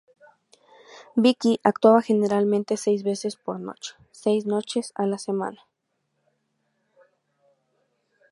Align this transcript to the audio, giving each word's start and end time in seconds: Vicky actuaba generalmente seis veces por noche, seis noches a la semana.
Vicky 1.15 1.59
actuaba 1.63 2.01
generalmente 2.01 2.75
seis 2.75 3.03
veces 3.03 3.35
por 3.35 3.59
noche, 3.59 3.93
seis 4.09 4.47
noches 4.47 4.93
a 4.95 5.05
la 5.05 5.19
semana. 5.19 5.61